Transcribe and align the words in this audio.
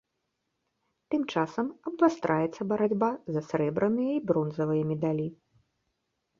Тым 1.13 1.21
часам 1.33 1.67
абвастраецца 1.91 2.61
барацьба 2.73 3.11
за 3.37 3.41
срэбраныя 3.51 4.11
і 4.17 4.25
бронзавыя 4.33 4.83
медалі. 4.93 5.27